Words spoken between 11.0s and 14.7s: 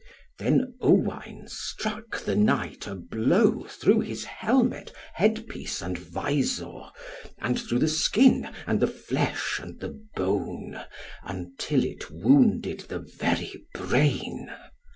until it wounded the very brain.